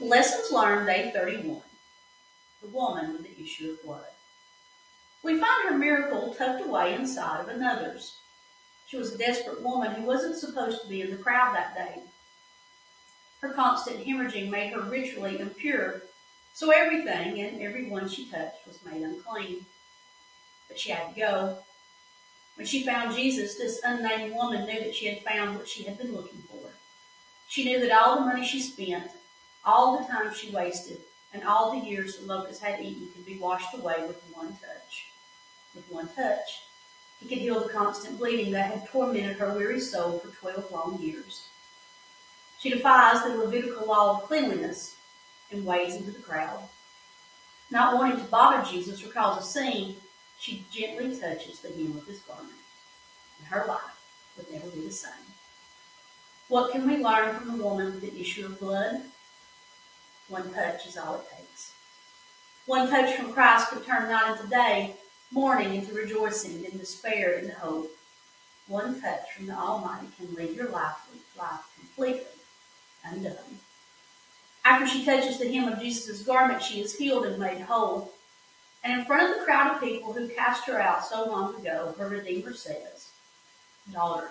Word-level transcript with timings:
Lessons 0.00 0.50
learned, 0.50 0.86
day 0.86 1.10
31. 1.12 1.60
The 2.62 2.68
woman 2.68 3.12
with 3.12 3.22
the 3.24 3.44
issue 3.44 3.72
of 3.72 3.82
blood. 3.84 4.06
We 5.22 5.38
find 5.38 5.68
her 5.68 5.76
miracle 5.76 6.34
tucked 6.38 6.64
away 6.64 6.94
inside 6.94 7.42
of 7.42 7.48
another's. 7.48 8.16
She 8.86 8.96
was 8.96 9.12
a 9.12 9.18
desperate 9.18 9.62
woman 9.62 9.92
who 9.92 10.06
wasn't 10.06 10.38
supposed 10.38 10.80
to 10.80 10.88
be 10.88 11.02
in 11.02 11.10
the 11.10 11.18
crowd 11.18 11.54
that 11.54 11.74
day. 11.74 12.00
Her 13.42 13.50
constant 13.50 14.02
hemorrhaging 14.02 14.48
made 14.48 14.72
her 14.72 14.80
ritually 14.80 15.38
impure, 15.38 16.00
so 16.54 16.70
everything 16.70 17.38
and 17.42 17.60
everyone 17.60 18.08
she 18.08 18.24
touched 18.24 18.66
was 18.66 18.82
made 18.82 19.02
unclean. 19.02 19.66
But 20.66 20.78
she 20.78 20.92
had 20.92 21.14
to 21.14 21.20
go. 21.20 21.58
When 22.54 22.66
she 22.66 22.86
found 22.86 23.14
Jesus, 23.14 23.56
this 23.56 23.82
unnamed 23.84 24.34
woman 24.34 24.64
knew 24.64 24.80
that 24.80 24.94
she 24.94 25.06
had 25.08 25.22
found 25.22 25.58
what 25.58 25.68
she 25.68 25.84
had 25.84 25.98
been 25.98 26.14
looking 26.14 26.40
for. 26.50 26.70
She 27.48 27.64
knew 27.66 27.80
that 27.80 27.92
all 27.92 28.16
the 28.16 28.26
money 28.26 28.46
she 28.46 28.60
spent, 28.60 29.10
all 29.64 29.98
the 29.98 30.06
time 30.06 30.32
she 30.34 30.50
wasted, 30.50 30.98
and 31.32 31.44
all 31.44 31.70
the 31.72 31.86
years 31.86 32.16
the 32.16 32.26
locusts 32.26 32.62
had 32.62 32.80
eaten 32.80 33.08
could 33.14 33.26
be 33.26 33.38
washed 33.38 33.74
away 33.74 33.96
with 34.06 34.22
one 34.34 34.48
touch. 34.48 35.06
With 35.74 35.90
one 35.90 36.08
touch, 36.08 36.62
he 37.20 37.28
could 37.28 37.38
heal 37.38 37.60
the 37.60 37.72
constant 37.72 38.18
bleeding 38.18 38.52
that 38.52 38.72
had 38.72 38.88
tormented 38.88 39.36
her 39.36 39.54
weary 39.54 39.80
soul 39.80 40.18
for 40.18 40.28
twelve 40.28 40.70
long 40.72 40.98
years. 41.00 41.46
She 42.58 42.70
defies 42.70 43.22
the 43.22 43.36
Levitical 43.36 43.86
law 43.86 44.16
of 44.16 44.24
cleanliness 44.24 44.96
and 45.50 45.64
wades 45.64 45.94
into 45.94 46.10
the 46.10 46.18
crowd. 46.18 46.60
Not 47.70 47.94
wanting 47.94 48.18
to 48.18 48.24
bother 48.24 48.68
Jesus 48.68 49.04
or 49.04 49.08
cause 49.10 49.42
a 49.42 49.46
scene, 49.46 49.96
she 50.38 50.64
gently 50.72 51.16
touches 51.16 51.60
the 51.60 51.68
hem 51.68 51.96
of 51.96 52.06
his 52.06 52.20
garment, 52.20 52.52
and 53.38 53.46
her 53.48 53.64
life 53.66 54.00
would 54.36 54.50
never 54.50 54.68
be 54.68 54.80
the 54.80 54.92
same. 54.92 55.12
What 56.48 56.72
can 56.72 56.88
we 56.88 56.96
learn 56.96 57.36
from 57.36 57.56
the 57.56 57.62
woman 57.62 57.86
with 57.86 58.00
the 58.00 58.20
issue 58.20 58.46
of 58.46 58.58
blood? 58.58 59.02
One 60.30 60.54
touch 60.54 60.86
is 60.86 60.96
all 60.96 61.16
it 61.16 61.36
takes. 61.36 61.72
One 62.66 62.88
touch 62.88 63.16
from 63.16 63.32
Christ 63.32 63.68
could 63.68 63.84
turn 63.84 64.08
night 64.08 64.36
into 64.36 64.48
day, 64.48 64.94
mourning 65.32 65.74
into 65.74 65.92
rejoicing, 65.92 66.64
and 66.64 66.78
despair 66.78 67.32
into 67.32 67.52
hope. 67.54 67.90
One 68.68 69.00
touch 69.00 69.32
from 69.36 69.48
the 69.48 69.54
Almighty 69.58 70.06
can 70.16 70.32
leave 70.36 70.54
your 70.54 70.70
life, 70.70 70.94
life 71.36 71.68
completely 71.76 72.22
undone. 73.04 73.58
After 74.64 74.86
she 74.86 75.04
touches 75.04 75.40
the 75.40 75.52
hem 75.52 75.66
of 75.66 75.80
Jesus' 75.80 76.22
garment, 76.22 76.62
she 76.62 76.80
is 76.80 76.96
healed 76.96 77.26
and 77.26 77.40
made 77.40 77.62
whole. 77.62 78.12
And 78.84 79.00
in 79.00 79.06
front 79.06 79.28
of 79.28 79.36
the 79.36 79.44
crowd 79.44 79.74
of 79.74 79.82
people 79.82 80.12
who 80.12 80.28
cast 80.28 80.64
her 80.66 80.80
out 80.80 81.04
so 81.04 81.28
long 81.28 81.56
ago, 81.56 81.92
her 81.98 82.08
Redeemer 82.08 82.54
says, 82.54 83.10
Daughter, 83.92 84.30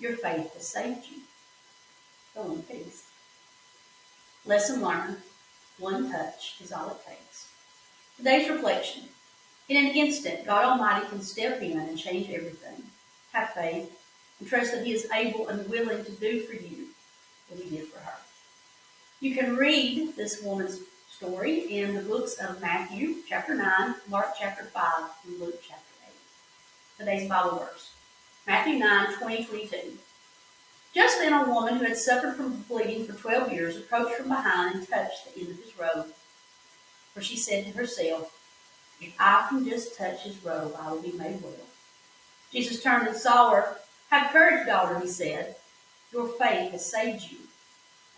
your 0.00 0.16
faith 0.16 0.52
has 0.54 0.66
saved 0.66 1.06
you. 1.08 1.18
Go 2.34 2.50
in 2.50 2.62
peace. 2.62 3.11
Lesson 4.44 4.82
learned 4.82 5.18
one 5.78 6.10
touch 6.10 6.56
is 6.60 6.72
all 6.72 6.90
it 6.90 6.96
takes. 7.08 7.46
Today's 8.16 8.50
reflection 8.50 9.04
In 9.68 9.76
an 9.76 9.92
instant, 9.92 10.44
God 10.44 10.64
Almighty 10.64 11.06
can 11.06 11.20
step 11.20 11.62
in 11.62 11.78
and 11.78 11.96
change 11.96 12.28
everything. 12.28 12.82
Have 13.32 13.50
faith 13.50 13.96
and 14.40 14.48
trust 14.48 14.72
that 14.72 14.84
He 14.84 14.92
is 14.92 15.08
able 15.12 15.46
and 15.46 15.68
willing 15.70 16.04
to 16.04 16.10
do 16.12 16.40
for 16.40 16.54
you 16.54 16.88
what 17.48 17.62
He 17.62 17.70
did 17.70 17.86
for 17.86 18.00
her. 18.00 18.18
You 19.20 19.36
can 19.36 19.56
read 19.56 20.16
this 20.16 20.42
woman's 20.42 20.80
story 21.08 21.78
in 21.78 21.94
the 21.94 22.02
books 22.02 22.34
of 22.34 22.60
Matthew 22.60 23.18
chapter 23.28 23.54
9, 23.54 23.94
Mark 24.08 24.34
chapter 24.36 24.64
5, 24.64 24.84
and 25.28 25.38
Luke 25.38 25.62
chapter 25.66 25.84
8. 26.98 26.98
Today's 26.98 27.28
Bible 27.28 27.58
verse 27.58 27.92
Matthew 28.44 28.80
9, 28.80 29.14
20, 29.18 29.44
22. 29.44 29.98
Then 31.22 31.34
a 31.34 31.48
woman 31.48 31.76
who 31.76 31.84
had 31.84 31.96
suffered 31.96 32.34
from 32.34 32.64
bleeding 32.68 33.06
for 33.06 33.12
12 33.12 33.52
years 33.52 33.76
approached 33.76 34.16
from 34.16 34.28
behind 34.28 34.74
and 34.74 34.88
touched 34.88 35.32
the 35.32 35.40
end 35.40 35.50
of 35.50 35.56
his 35.56 35.78
robe. 35.78 36.12
For 37.14 37.22
she 37.22 37.36
said 37.36 37.64
to 37.64 37.70
herself, 37.70 38.36
If 39.00 39.14
I 39.20 39.46
can 39.48 39.64
just 39.64 39.96
touch 39.96 40.22
his 40.22 40.44
robe, 40.44 40.74
I 40.76 40.90
will 40.90 41.00
be 41.00 41.12
made 41.12 41.40
well. 41.40 41.52
Jesus 42.50 42.82
turned 42.82 43.06
and 43.06 43.16
saw 43.16 43.52
her. 43.52 43.76
Have 44.10 44.32
courage, 44.32 44.66
daughter, 44.66 44.98
he 44.98 45.06
said. 45.06 45.54
Your 46.12 46.26
faith 46.26 46.72
has 46.72 46.90
saved 46.90 47.30
you. 47.30 47.38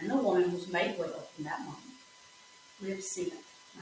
And 0.00 0.10
the 0.10 0.16
woman 0.16 0.54
was 0.54 0.72
made 0.72 0.98
well 0.98 1.28
from 1.34 1.44
that 1.44 1.60
moment. 1.60 1.82
Live 2.80 3.02
sin. 3.02 3.32